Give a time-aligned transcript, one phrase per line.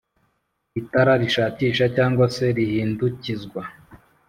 [0.79, 3.61] itara rishakisha cg se rihindukizwa